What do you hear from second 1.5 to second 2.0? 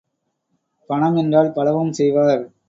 பலவும்